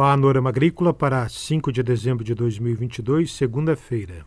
Panorama 0.00 0.48
Agrícola 0.48 0.94
para 0.94 1.28
5 1.28 1.70
de 1.70 1.82
dezembro 1.82 2.24
de 2.24 2.34
2022, 2.34 3.30
segunda-feira. 3.30 4.24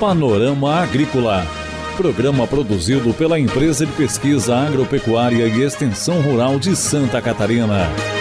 Panorama 0.00 0.76
Agrícola. 0.76 1.46
Programa 1.94 2.46
produzido 2.46 3.12
pela 3.12 3.38
Empresa 3.38 3.84
de 3.84 3.92
Pesquisa 3.92 4.56
Agropecuária 4.56 5.46
e 5.46 5.60
Extensão 5.60 6.22
Rural 6.22 6.58
de 6.58 6.74
Santa 6.74 7.20
Catarina. 7.20 8.17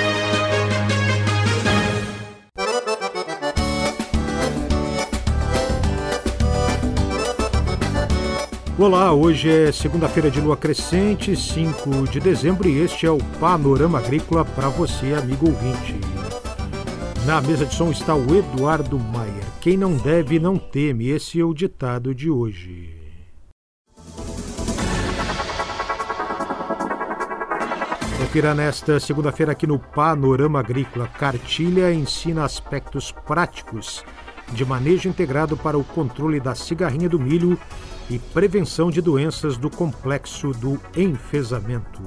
Olá, 8.80 9.12
hoje 9.12 9.50
é 9.50 9.72
segunda-feira 9.72 10.30
de 10.30 10.40
lua 10.40 10.56
crescente, 10.56 11.36
5 11.36 12.08
de 12.12 12.20
dezembro, 12.20 12.70
e 12.70 12.78
este 12.78 13.08
é 13.08 13.10
o 13.10 13.18
Panorama 13.40 13.98
Agrícola 13.98 14.46
para 14.46 14.70
você, 14.70 15.16
amigo 15.16 15.48
ouvinte. 15.48 15.96
Na 17.26 17.42
mesa 17.42 17.66
de 17.66 17.74
som 17.74 17.90
está 17.90 18.14
o 18.14 18.36
Eduardo 18.36 19.00
Maier. 19.00 19.44
Quem 19.60 19.76
não 19.78 19.98
deve, 19.98 20.38
não 20.38 20.60
teme. 20.60 21.10
Esse 21.10 21.40
é 21.40 21.44
o 21.44 21.56
ditado 21.56 22.14
de 22.14 22.30
hoje. 22.30 22.96
Confira 28.20 28.54
nesta 28.54 29.00
segunda-feira 29.00 29.54
aqui 29.54 29.66
no 29.66 29.80
Panorama 29.80 30.60
Agrícola. 30.60 31.08
Cartilha 31.08 31.92
ensina 31.92 32.46
aspectos 32.46 33.12
práticos 33.12 34.06
de 34.54 34.64
manejo 34.64 35.10
integrado 35.10 35.58
para 35.58 35.80
o 35.80 35.84
controle 35.84 36.40
da 36.40 36.54
cigarrinha 36.54 37.10
do 37.10 37.20
milho 37.20 37.60
e 38.10 38.18
prevenção 38.18 38.90
de 38.90 39.02
doenças 39.02 39.58
do 39.58 39.70
complexo 39.70 40.52
do 40.52 40.80
enfesamento. 40.96 42.02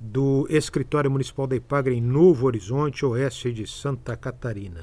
do 0.00 0.46
escritório 0.48 1.10
municipal 1.10 1.46
da 1.46 1.54
IPAGRE 1.54 1.94
em 1.94 2.00
Novo 2.00 2.46
Horizonte, 2.46 3.04
oeste 3.04 3.52
de 3.52 3.66
Santa 3.66 4.16
Catarina. 4.16 4.80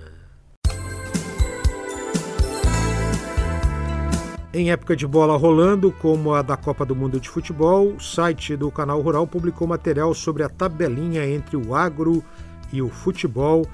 Em 4.54 4.70
época 4.70 4.96
de 4.96 5.08
bola 5.08 5.36
rolando, 5.36 5.92
como 5.92 6.36
a 6.36 6.44
da 6.44 6.56
Copa 6.56 6.86
do 6.86 6.96
Mundo 6.96 7.20
de 7.20 7.28
Futebol, 7.28 7.96
o 7.96 8.00
site 8.00 8.56
do 8.56 8.70
Canal 8.70 9.02
Rural 9.02 9.26
publicou 9.26 9.68
material 9.68 10.14
sobre 10.14 10.44
a 10.44 10.50
tabelinha 10.50 11.26
entre 11.26 11.58
o 11.58 11.74
agro 11.74 12.24
e 12.72 12.80
o 12.80 12.90
futebol 12.90 13.66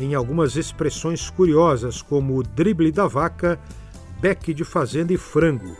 em 0.00 0.14
algumas 0.14 0.56
expressões 0.56 1.30
curiosas, 1.30 2.02
como 2.02 2.42
drible 2.42 2.92
da 2.92 3.06
vaca, 3.06 3.58
beque 4.20 4.52
de 4.52 4.64
fazenda 4.64 5.12
e 5.12 5.16
frango, 5.16 5.76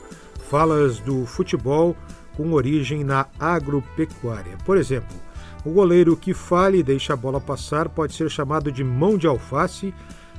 falas 0.49 0.99
do 1.01 1.27
futebol 1.27 1.97
com 2.37 2.53
origem 2.53 3.03
na 3.03 3.27
agropecuária. 3.39 4.57
Por 4.65 4.77
exemplo, 4.77 5.17
o 5.65 5.71
goleiro 5.71 6.17
que 6.17 6.33
fale 6.33 6.79
e 6.79 6.83
deixa 6.83 7.13
a 7.13 7.17
bola 7.17 7.41
passar 7.41 7.89
pode 7.89 8.15
ser 8.15 8.31
chamado 8.31 8.71
de 8.71 8.85
mão 8.85 9.19
de 9.19 9.27
alface 9.27 9.93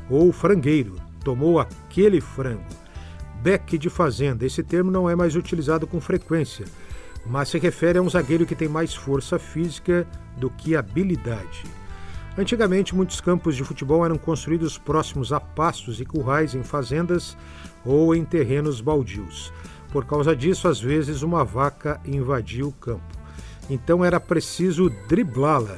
ou 0.09 0.31
frangueiro, 0.31 0.95
tomou 1.23 1.59
aquele 1.59 2.21
frango. 2.21 2.63
Beque 3.41 3.77
de 3.77 3.89
fazenda, 3.89 4.45
esse 4.45 4.63
termo 4.63 4.89
não 4.89 5.09
é 5.09 5.15
mais 5.15 5.35
utilizado 5.35 5.85
com 5.85 5.99
frequência, 5.99 6.65
mas 7.25 7.49
se 7.49 7.59
refere 7.59 7.99
a 7.99 8.01
um 8.01 8.09
zagueiro 8.09 8.45
que 8.45 8.55
tem 8.55 8.69
mais 8.69 8.95
força 8.95 9.37
física 9.37 10.07
do 10.37 10.49
que 10.49 10.75
habilidade. 10.75 11.63
Antigamente, 12.37 12.93
muitos 12.93 13.19
campos 13.19 13.55
de 13.55 13.63
futebol 13.63 14.05
eram 14.05 14.15
construídos 14.15 14.77
próximos 14.77 15.33
a 15.33 15.39
pastos 15.39 15.99
e 15.99 16.05
currais 16.05 16.53
em 16.53 16.61
fazendas 16.61 17.35
ou 17.83 18.13
em 18.13 18.23
terrenos 18.23 18.79
baldios. 18.79 19.51
Por 19.91 20.05
causa 20.05 20.35
disso, 20.35 20.67
às 20.67 20.79
vezes 20.79 21.23
uma 21.23 21.43
vaca 21.43 21.99
invadia 22.05 22.67
o 22.67 22.71
campo. 22.71 23.17
Então 23.67 24.05
era 24.05 24.19
preciso 24.19 24.87
driblá-la. 25.09 25.77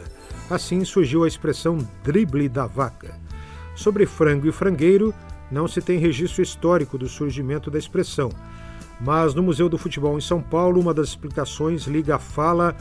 Assim 0.49 0.83
surgiu 0.83 1.23
a 1.23 1.27
expressão 1.29 1.77
drible 2.03 2.49
da 2.49 2.65
vaca. 2.65 3.17
Sobre 3.73 4.05
frango 4.05 4.45
e 4.45 4.51
frangueiro, 4.51 5.13
não 5.49 5.65
se 5.65 5.81
tem 5.81 5.97
registro 5.97 6.43
histórico 6.43 6.97
do 6.97 7.07
surgimento 7.07 7.71
da 7.71 7.79
expressão. 7.79 8.29
Mas 8.99 9.33
no 9.33 9.41
Museu 9.41 9.69
do 9.69 9.77
Futebol 9.77 10.17
em 10.17 10.21
São 10.21 10.41
Paulo, 10.41 10.81
uma 10.81 10.93
das 10.93 11.07
explicações 11.07 11.83
liga 11.83 12.17
a 12.17 12.19
fala 12.19 12.75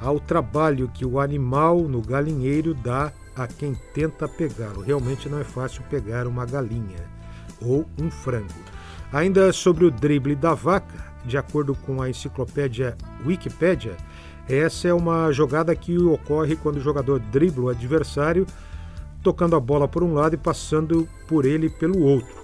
ao 0.00 0.20
trabalho 0.20 0.88
que 0.94 1.04
o 1.04 1.18
animal 1.18 1.80
no 1.88 2.00
galinheiro 2.00 2.74
dá 2.74 3.12
a 3.36 3.46
quem 3.46 3.74
tenta 3.92 4.28
pegá-lo. 4.28 4.82
Realmente 4.82 5.28
não 5.28 5.40
é 5.40 5.44
fácil 5.44 5.82
pegar 5.90 6.26
uma 6.26 6.46
galinha 6.46 7.08
ou 7.60 7.86
um 8.00 8.10
frango. 8.10 8.48
Ainda 9.12 9.52
sobre 9.52 9.84
o 9.84 9.90
drible 9.90 10.34
da 10.34 10.54
vaca, 10.54 11.12
de 11.24 11.36
acordo 11.36 11.74
com 11.74 12.02
a 12.02 12.10
enciclopédia 12.10 12.96
Wikipédia, 13.24 13.96
essa 14.48 14.88
é 14.88 14.92
uma 14.92 15.32
jogada 15.32 15.74
que 15.74 15.96
ocorre 15.98 16.56
quando 16.56 16.76
o 16.76 16.80
jogador 16.80 17.18
dribla 17.18 17.64
o 17.64 17.68
adversário, 17.70 18.46
tocando 19.22 19.56
a 19.56 19.60
bola 19.60 19.88
por 19.88 20.02
um 20.02 20.12
lado 20.12 20.34
e 20.34 20.38
passando 20.38 21.08
por 21.26 21.46
ele 21.46 21.70
pelo 21.70 22.02
outro. 22.02 22.34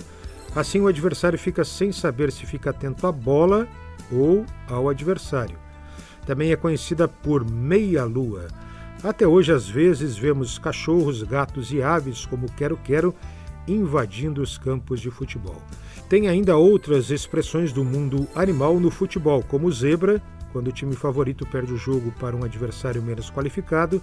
Assim, 0.57 0.81
o 0.81 0.89
adversário 0.89 1.39
fica 1.39 1.63
sem 1.63 1.93
saber 1.93 2.33
se 2.33 2.47
fica 2.47 2.71
atento 2.71 3.07
à 3.07 3.13
bola 3.13 3.69
ou 4.11 4.45
ao 4.67 4.89
adversário. 4.89 5.59
Também 6.25 6.53
é 6.53 6.57
conhecida 6.57 7.07
por 7.07 7.49
meia-lua 7.49 8.49
até 9.03 9.27
hoje, 9.27 9.53
às 9.53 9.69
vezes, 9.69 10.17
vemos 10.17 10.59
cachorros, 10.59 11.23
gatos 11.23 11.73
e 11.73 11.83
aves 11.83 12.27
como 12.27 12.51
quero-quero 12.53 13.15
invadindo 13.67 14.43
os 14.43 14.59
campos 14.59 15.01
de 15.01 15.11
futebol. 15.11 15.61
Tem 16.09 16.29
ainda 16.29 16.57
outras 16.57 17.11
expressões 17.11 17.73
do 17.73 17.85
mundo 17.85 18.27
animal 18.35 18.81
no 18.81 18.91
futebol, 18.91 19.43
como 19.43 19.71
zebra, 19.71 20.21
quando 20.53 20.69
o 20.69 20.73
time 20.73 20.95
favorito 20.95 21.47
perde 21.47 21.73
o 21.73 21.77
jogo 21.77 22.13
para 22.19 22.37
um 22.37 22.45
adversário 22.45 23.03
menos 23.03 23.31
qualificado, 23.31 24.03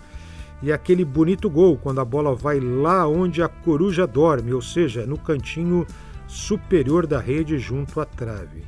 e 0.61 0.71
aquele 0.71 1.05
bonito 1.05 1.49
gol 1.49 1.77
quando 1.77 2.01
a 2.01 2.05
bola 2.05 2.33
vai 2.33 2.59
lá 2.59 3.07
onde 3.07 3.43
a 3.43 3.47
coruja 3.47 4.07
dorme, 4.07 4.53
ou 4.53 4.61
seja, 4.61 5.05
no 5.05 5.17
cantinho 5.17 5.85
superior 6.27 7.05
da 7.05 7.19
rede 7.19 7.57
junto 7.59 7.99
à 7.99 8.05
trave. 8.05 8.63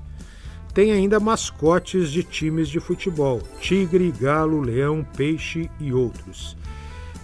Tem 0.73 0.91
ainda 0.91 1.19
mascotes 1.19 2.11
de 2.11 2.23
times 2.23 2.69
de 2.69 2.79
futebol: 2.79 3.41
tigre, 3.59 4.11
galo, 4.11 4.61
leão, 4.61 5.05
peixe 5.15 5.69
e 5.79 5.93
outros. 5.93 6.55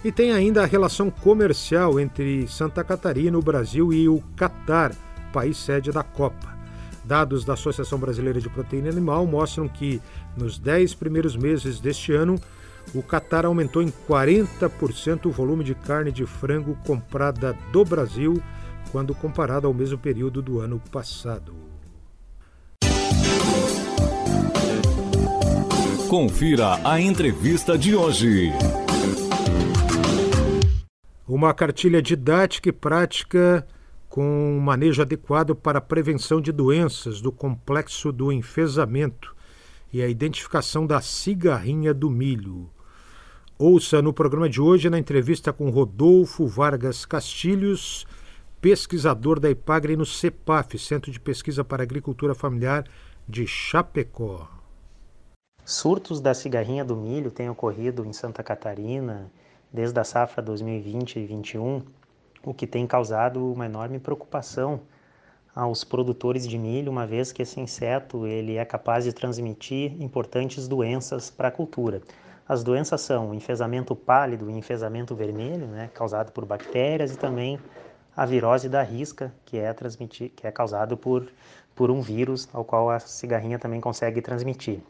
E 0.04 0.12
tem 0.12 0.32
ainda 0.32 0.62
a 0.62 0.66
relação 0.66 1.10
comercial 1.10 1.98
entre 1.98 2.46
Santa 2.46 2.84
Catarina, 2.84 3.36
o 3.36 3.42
Brasil 3.42 3.92
e 3.92 4.08
o 4.08 4.22
Catar, 4.36 4.94
país 5.32 5.56
sede 5.56 5.90
da 5.90 6.02
Copa. 6.02 6.56
Dados 7.04 7.44
da 7.44 7.54
Associação 7.54 7.98
Brasileira 7.98 8.40
de 8.40 8.48
Proteína 8.48 8.90
Animal 8.90 9.26
mostram 9.26 9.68
que, 9.68 10.00
nos 10.36 10.58
10 10.58 10.94
primeiros 10.94 11.36
meses 11.36 11.80
deste 11.80 12.12
ano, 12.12 12.36
o 12.94 13.02
Catar 13.02 13.44
aumentou 13.46 13.82
em 13.82 13.92
40% 14.08 15.26
o 15.26 15.30
volume 15.30 15.64
de 15.64 15.74
carne 15.74 16.12
de 16.12 16.24
frango 16.24 16.76
comprada 16.86 17.56
do 17.72 17.84
Brasil 17.84 18.42
quando 18.92 19.14
comparado 19.14 19.66
ao 19.66 19.74
mesmo 19.74 19.98
período 19.98 20.40
do 20.40 20.60
ano 20.60 20.80
passado. 20.90 21.65
Confira 26.08 26.78
a 26.88 27.00
entrevista 27.00 27.76
de 27.76 27.96
hoje. 27.96 28.52
Uma 31.26 31.52
cartilha 31.52 32.00
didática 32.00 32.68
e 32.68 32.72
prática 32.72 33.66
com 34.08 34.22
um 34.56 34.60
manejo 34.60 35.02
adequado 35.02 35.56
para 35.56 35.78
a 35.78 35.82
prevenção 35.82 36.40
de 36.40 36.52
doenças 36.52 37.20
do 37.20 37.32
complexo 37.32 38.12
do 38.12 38.30
enfesamento 38.30 39.34
e 39.92 40.00
a 40.00 40.06
identificação 40.06 40.86
da 40.86 41.00
cigarrinha 41.00 41.92
do 41.92 42.08
milho. 42.08 42.70
Ouça 43.58 44.00
no 44.00 44.12
programa 44.12 44.48
de 44.48 44.60
hoje, 44.60 44.88
na 44.88 45.00
entrevista 45.00 45.52
com 45.52 45.70
Rodolfo 45.70 46.46
Vargas 46.46 47.04
Castilhos, 47.04 48.06
pesquisador 48.60 49.40
da 49.40 49.50
IPAGRE 49.50 49.96
no 49.96 50.06
CEPAF, 50.06 50.78
Centro 50.78 51.10
de 51.10 51.18
Pesquisa 51.18 51.64
para 51.64 51.82
Agricultura 51.82 52.32
Familiar 52.32 52.84
de 53.28 53.44
Chapecó. 53.44 54.55
Surtos 55.68 56.20
da 56.20 56.32
cigarrinha 56.32 56.84
do 56.84 56.94
milho 56.94 57.28
têm 57.28 57.50
ocorrido 57.50 58.04
em 58.06 58.12
Santa 58.12 58.40
Catarina 58.40 59.28
desde 59.72 59.98
a 59.98 60.04
safra 60.04 60.40
2020 60.40 61.16
e 61.16 61.26
2021, 61.26 61.82
o 62.44 62.54
que 62.54 62.68
tem 62.68 62.86
causado 62.86 63.52
uma 63.52 63.66
enorme 63.66 63.98
preocupação 63.98 64.82
aos 65.52 65.82
produtores 65.82 66.46
de 66.46 66.56
milho, 66.56 66.92
uma 66.92 67.04
vez 67.04 67.32
que 67.32 67.42
esse 67.42 67.58
inseto 67.58 68.28
ele 68.28 68.56
é 68.56 68.64
capaz 68.64 69.02
de 69.02 69.12
transmitir 69.12 70.00
importantes 70.00 70.68
doenças 70.68 71.30
para 71.30 71.48
a 71.48 71.50
cultura. 71.50 72.00
As 72.48 72.62
doenças 72.62 73.00
são 73.00 73.34
enfesamento 73.34 73.96
pálido 73.96 74.48
e 74.48 74.56
enfesamento 74.56 75.16
vermelho, 75.16 75.66
né, 75.66 75.90
causado 75.92 76.30
por 76.30 76.44
bactérias, 76.44 77.12
e 77.12 77.18
também 77.18 77.58
a 78.16 78.24
virose 78.24 78.68
da 78.68 78.84
risca, 78.84 79.34
que 79.44 79.58
é, 79.58 79.72
transmitir, 79.72 80.30
que 80.30 80.46
é 80.46 80.52
causado 80.52 80.96
por, 80.96 81.26
por 81.76 81.90
um 81.90 82.00
vírus, 82.00 82.48
ao 82.52 82.64
qual 82.64 82.90
a 82.90 82.98
cigarrinha 82.98 83.58
também 83.58 83.80
consegue 83.80 84.22
transmitir. 84.22 84.80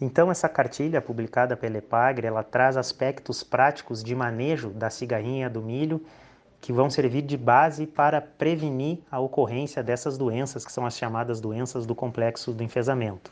Então, 0.00 0.30
essa 0.30 0.48
cartilha 0.48 1.00
publicada 1.00 1.56
pela 1.56 1.78
Epagre, 1.78 2.26
ela 2.26 2.42
traz 2.42 2.76
aspectos 2.76 3.44
práticos 3.44 4.02
de 4.02 4.14
manejo 4.14 4.70
da 4.70 4.90
cigarrinha 4.90 5.48
do 5.48 5.62
milho 5.62 6.04
que 6.60 6.72
vão 6.72 6.90
servir 6.90 7.22
de 7.22 7.36
base 7.36 7.86
para 7.86 8.20
prevenir 8.20 8.98
a 9.10 9.20
ocorrência 9.20 9.82
dessas 9.82 10.18
doenças, 10.18 10.64
que 10.64 10.72
são 10.72 10.84
as 10.84 10.96
chamadas 10.96 11.40
doenças 11.40 11.86
do 11.86 11.94
complexo 11.94 12.52
do 12.52 12.64
enfesamento. 12.64 13.30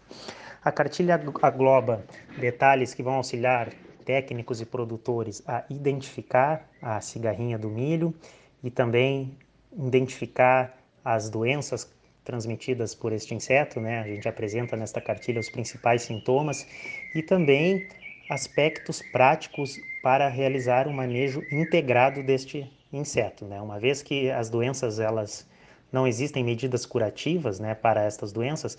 A 0.65 0.71
cartilha 0.71 1.21
agloba 1.43 2.05
detalhes 2.39 2.95
que 2.95 3.03
vão 3.03 3.15
auxiliar 3.15 3.71
técnicos 4.05 4.61
e 4.61 4.67
produtores 4.67 5.43
a 5.47 5.65
identificar 5.69 6.69
a 6.81 7.01
cigarrinha 7.01 7.59
do 7.59 7.69
milho 7.69 8.15
e 8.63 8.71
também 8.71 9.37
identificar 9.73 10.77
as 11.05 11.29
doenças 11.29 11.91
transmitidas 12.25 12.95
por 12.95 13.13
este 13.13 13.35
inseto, 13.35 13.81
né? 13.81 14.01
A 14.01 14.07
gente 14.07 14.29
apresenta 14.29 14.77
nesta 14.77 15.01
cartilha 15.01 15.41
os 15.41 15.51
principais 15.51 16.03
sintomas 16.03 16.67
e 17.15 17.23
também 17.23 17.87
aspectos 18.31 19.03
práticos 19.13 19.77
para 20.03 20.29
realizar 20.29 20.89
um 20.89 20.93
manejo 20.93 21.43
integrado 21.51 22.23
deste 22.23 22.71
inseto, 22.93 23.45
né? 23.45 23.61
Uma 23.61 23.79
vez 23.79 24.03
que 24.03 24.31
as 24.31 24.49
doenças 24.49 24.99
elas 24.99 25.47
não 25.93 26.07
existem 26.07 26.43
medidas 26.43 26.87
curativas, 26.87 27.61
né, 27.61 27.75
para 27.75 28.03
estas 28.03 28.33
doenças, 28.33 28.79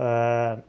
uh, 0.00 0.62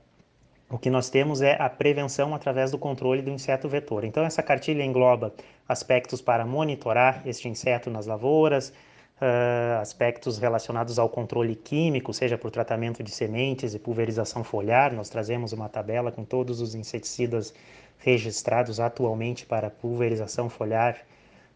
o 0.70 0.78
que 0.78 0.90
nós 0.90 1.10
temos 1.10 1.42
é 1.42 1.56
a 1.62 1.70
prevenção 1.70 2.36
através 2.36 2.72
do 2.72 2.78
controle 2.78 3.22
do 3.22 3.30
inseto 3.30 3.70
vetor. 3.70 4.04
Então, 4.04 4.26
essa 4.26 4.44
cartilha 4.44 4.84
engloba 4.84 5.34
aspectos 5.68 6.20
para 6.20 6.46
monitorar 6.46 7.22
este 7.26 7.48
inseto 7.48 7.90
nas 7.90 8.06
lavouras, 8.06 8.74
uh, 9.22 9.82
aspectos 9.82 10.38
relacionados 10.38 11.00
ao 11.00 11.10
controle 11.10 11.56
químico, 11.56 12.14
seja 12.14 12.38
por 12.38 12.52
tratamento 12.52 13.04
de 13.04 13.12
sementes 13.12 13.74
e 13.74 13.80
pulverização 13.80 14.44
foliar. 14.44 14.94
Nós 14.94 15.10
trazemos 15.10 15.54
uma 15.54 15.70
tabela 15.70 16.12
com 16.12 16.24
todos 16.24 16.62
os 16.62 16.76
inseticidas 16.76 17.54
registrados 18.00 18.80
atualmente 18.80 19.46
para 19.46 19.70
pulverização 19.70 20.50
foliar 20.50 20.98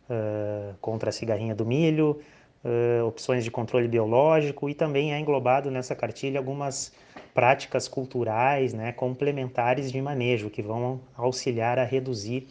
uh, 0.09 0.75
contra 0.81 1.09
a 1.09 1.13
cigarrinha 1.13 1.53
do 1.53 1.65
milho, 1.65 2.19
uh, 2.65 3.05
opções 3.05 3.43
de 3.43 3.51
controle 3.51 3.87
biológico 3.87 4.69
e 4.69 4.73
também 4.73 5.13
é 5.13 5.19
englobado 5.19 5.69
nessa 5.69 5.95
cartilha 5.95 6.39
algumas 6.39 6.91
práticas 7.33 7.87
culturais 7.87 8.73
né, 8.73 8.91
complementares 8.91 9.91
de 9.91 10.01
manejo 10.01 10.49
que 10.49 10.61
vão 10.61 10.99
auxiliar 11.15 11.77
a 11.79 11.83
reduzir 11.83 12.47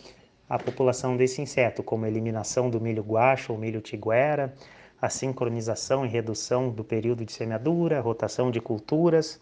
a 0.49 0.59
população 0.59 1.17
desse 1.17 1.41
inseto, 1.41 1.81
como 1.83 2.07
eliminação 2.07 2.69
do 2.69 2.81
milho 2.81 3.03
guacho 3.03 3.53
ou 3.53 3.59
milho 3.59 3.81
tiguera, 3.81 4.53
a 5.01 5.09
sincronização 5.09 6.05
e 6.05 6.09
redução 6.09 6.71
do 6.71 6.85
período 6.85 7.25
de 7.25 7.33
semeadura, 7.33 8.01
rotação 8.01 8.51
de 8.51 8.61
culturas 8.61 9.41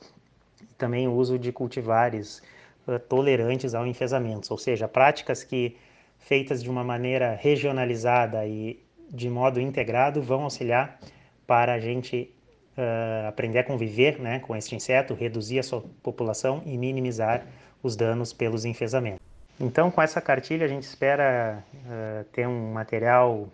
e 0.63 0.75
também 0.75 1.09
o 1.09 1.13
uso 1.13 1.39
de 1.39 1.51
cultivares 1.51 2.43
uh, 2.87 2.99
tolerantes 2.99 3.75
ao 3.75 3.87
enfesamento, 3.87 4.49
ou 4.51 4.59
seja, 4.59 4.87
práticas 4.87 5.43
que 5.43 5.77
feitas 6.19 6.63
de 6.63 6.71
uma 6.71 6.85
maneira 6.85 7.35
regionalizada 7.35 8.47
e 8.47 8.79
de 9.11 9.29
modo 9.29 9.61
integrado 9.61 10.23
vão 10.23 10.43
auxiliar 10.43 10.99
para 11.47 11.75
a 11.75 11.81
gente 11.81 12.33
uh, 12.77 13.29
aprender 13.29 13.61
a 13.61 13.65
conviver 13.65 14.21
né, 14.21 14.39
com 14.39 14.55
este 14.55 14.77
inseto, 14.77 15.15
reduzir 15.15 15.59
a 15.59 15.63
sua 15.63 15.83
população 16.03 16.63
e 16.67 16.77
minimizar 16.77 17.47
os 17.83 17.97
danos 17.97 18.33
pelos 18.33 18.65
enfesamentos. 18.65 19.21
Então, 19.61 19.91
com 19.91 20.01
essa 20.01 20.21
cartilha, 20.21 20.65
a 20.65 20.69
gente 20.69 20.85
espera 20.85 21.65
uh, 21.75 22.25
ter 22.33 22.47
um 22.47 22.73
material 22.73 23.49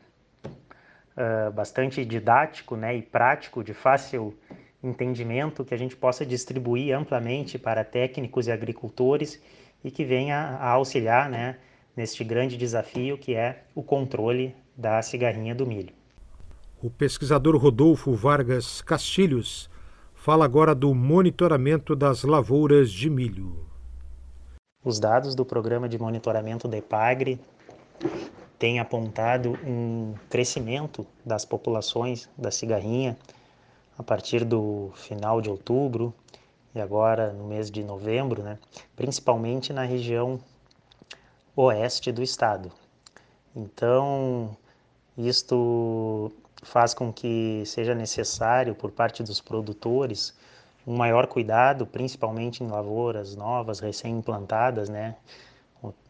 uh, 1.16 1.52
bastante 1.52 2.04
didático 2.04 2.76
né, 2.76 2.96
e 2.96 3.02
prático, 3.02 3.62
de 3.62 3.74
fácil 3.74 4.36
entendimento, 4.82 5.64
que 5.64 5.74
a 5.74 5.78
gente 5.78 5.96
possa 5.96 6.26
distribuir 6.26 6.96
amplamente 6.96 7.58
para 7.58 7.82
técnicos 7.82 8.46
e 8.46 8.52
agricultores 8.52 9.40
e 9.82 9.90
que 9.90 10.04
venha 10.04 10.36
a 10.36 10.70
auxiliar 10.70 11.28
né, 11.28 11.56
neste 11.96 12.22
grande 12.22 12.56
desafio 12.56 13.16
que 13.16 13.34
é 13.34 13.64
o 13.74 13.82
controle 13.82 14.54
da 14.76 15.00
cigarrinha 15.02 15.54
do 15.54 15.66
milho. 15.66 15.94
O 16.82 16.90
pesquisador 16.90 17.56
Rodolfo 17.56 18.12
Vargas 18.14 18.82
Castilhos 18.82 19.70
fala 20.14 20.44
agora 20.44 20.74
do 20.74 20.94
monitoramento 20.94 21.96
das 21.96 22.24
lavouras 22.24 22.90
de 22.90 23.08
milho. 23.08 23.66
Os 24.84 25.00
dados 25.00 25.34
do 25.34 25.46
programa 25.46 25.88
de 25.88 25.98
monitoramento 25.98 26.68
da 26.68 26.76
EPAGRE 26.76 27.40
têm 28.64 28.80
apontado 28.80 29.58
um 29.62 30.14
crescimento 30.30 31.06
das 31.22 31.44
populações 31.44 32.30
da 32.34 32.50
cigarrinha 32.50 33.14
a 33.98 34.02
partir 34.02 34.42
do 34.42 34.90
final 34.94 35.42
de 35.42 35.50
outubro 35.50 36.14
e 36.74 36.80
agora 36.80 37.30
no 37.30 37.44
mês 37.44 37.70
de 37.70 37.84
novembro, 37.84 38.42
né? 38.42 38.58
principalmente 38.96 39.70
na 39.70 39.82
região 39.82 40.40
oeste 41.54 42.10
do 42.10 42.22
estado. 42.22 42.72
Então, 43.54 44.56
isto 45.18 46.32
faz 46.62 46.94
com 46.94 47.12
que 47.12 47.64
seja 47.66 47.94
necessário, 47.94 48.74
por 48.74 48.90
parte 48.90 49.22
dos 49.22 49.42
produtores, 49.42 50.34
um 50.86 50.96
maior 50.96 51.26
cuidado, 51.26 51.86
principalmente 51.86 52.64
em 52.64 52.68
lavouras 52.68 53.36
novas, 53.36 53.78
recém-implantadas, 53.78 54.88
né? 54.88 55.16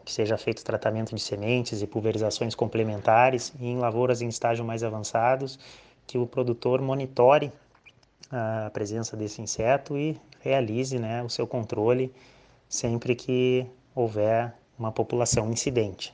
Que 0.05 0.13
seja 0.13 0.37
feito 0.37 0.65
tratamento 0.65 1.15
de 1.15 1.21
sementes 1.21 1.81
e 1.83 1.87
pulverizações 1.87 2.55
complementares, 2.55 3.53
e 3.59 3.67
em 3.67 3.79
lavouras 3.79 4.21
em 4.21 4.29
estágio 4.29 4.65
mais 4.65 4.83
avançados, 4.83 5.59
que 6.07 6.19
o 6.19 6.27
produtor 6.27 6.83
monitore 6.83 7.51
a 8.31 8.71
presença 8.73 9.17
desse 9.17 9.41
inseto 9.41 9.97
e 9.97 10.21
realize 10.41 10.99
né, 10.99 11.23
o 11.23 11.29
seu 11.29 11.47
controle 11.47 12.13
sempre 12.69 13.15
que 13.15 13.67
houver 13.95 14.53
uma 14.79 14.93
população 14.93 15.51
incidente. 15.51 16.13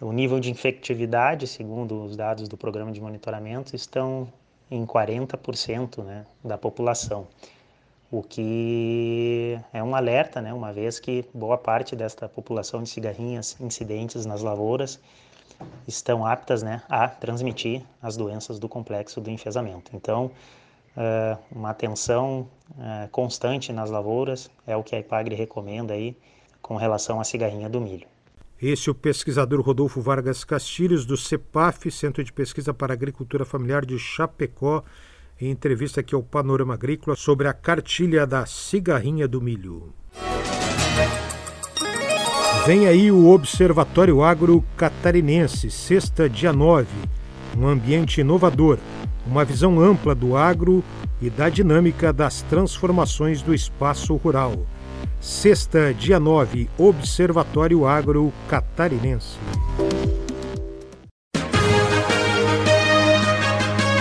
O 0.00 0.12
nível 0.12 0.40
de 0.40 0.50
infectividade, 0.50 1.46
segundo 1.46 2.02
os 2.02 2.16
dados 2.16 2.48
do 2.48 2.56
programa 2.56 2.90
de 2.90 3.00
monitoramento, 3.00 3.76
estão 3.76 4.32
em 4.70 4.84
40% 4.86 6.02
né, 6.02 6.24
da 6.42 6.56
população, 6.56 7.26
o 8.10 8.22
que 8.22 9.58
é 9.72 9.82
um 9.82 9.94
alerta, 9.94 10.42
né, 10.42 10.52
uma 10.52 10.72
vez 10.72 10.98
que 10.98 11.24
boa 11.32 11.56
parte 11.56 11.94
desta 11.94 12.28
população 12.28 12.82
de 12.82 12.88
cigarrinhas 12.88 13.56
incidentes 13.60 14.26
nas 14.26 14.42
lavouras 14.42 14.98
estão 15.86 16.26
aptas 16.26 16.62
né, 16.62 16.82
a 16.88 17.08
transmitir 17.08 17.82
as 18.02 18.16
doenças 18.16 18.58
do 18.58 18.68
complexo 18.68 19.20
do 19.20 19.30
enfesamento. 19.30 19.92
Então, 19.94 20.30
uh, 20.96 21.38
uma 21.52 21.70
atenção 21.70 22.48
uh, 22.70 23.08
constante 23.10 23.72
nas 23.72 23.90
lavouras, 23.90 24.50
é 24.66 24.76
o 24.76 24.82
que 24.82 24.96
a 24.96 24.98
IPAGRE 24.98 25.34
recomenda 25.34 25.94
aí 25.94 26.16
com 26.60 26.76
relação 26.76 27.20
à 27.20 27.24
cigarrinha 27.24 27.68
do 27.68 27.80
milho. 27.80 28.06
Esse 28.60 28.88
é 28.90 28.92
o 28.92 28.94
pesquisador 28.94 29.60
Rodolfo 29.62 30.00
Vargas 30.02 30.44
Castilhos, 30.44 31.06
do 31.06 31.16
CEPAF, 31.16 31.90
Centro 31.90 32.22
de 32.22 32.32
Pesquisa 32.32 32.74
para 32.74 32.92
Agricultura 32.92 33.44
Familiar 33.44 33.86
de 33.86 33.98
Chapecó, 33.98 34.82
em 35.40 35.50
entrevista 35.50 36.00
aqui 36.00 36.14
ao 36.14 36.22
Panorama 36.22 36.74
Agrícola 36.74 37.16
sobre 37.16 37.48
a 37.48 37.52
cartilha 37.52 38.26
da 38.26 38.44
cigarrinha 38.44 39.26
do 39.26 39.40
milho. 39.40 39.92
Vem 42.66 42.86
aí 42.86 43.10
o 43.10 43.28
Observatório 43.28 44.22
Agro 44.22 44.62
Catarinense, 44.76 45.70
sexta, 45.70 46.28
dia 46.28 46.52
9. 46.52 46.86
Um 47.56 47.66
ambiente 47.66 48.20
inovador, 48.20 48.78
uma 49.26 49.44
visão 49.44 49.80
ampla 49.80 50.14
do 50.14 50.36
agro 50.36 50.84
e 51.22 51.30
da 51.30 51.48
dinâmica 51.48 52.12
das 52.12 52.42
transformações 52.42 53.40
do 53.40 53.54
espaço 53.54 54.14
rural. 54.16 54.66
Sexta, 55.20 55.94
dia 55.94 56.20
9, 56.20 56.68
Observatório 56.78 57.86
Agro 57.86 58.32
Catarinense. 58.46 59.38